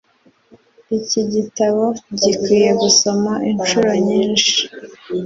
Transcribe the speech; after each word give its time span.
Iki 0.97 1.21
gitabo 1.33 1.83
gikwiye 2.21 2.69
gusoma 2.81 3.31
inshuro 3.51 3.89
nyinshi. 4.07 4.53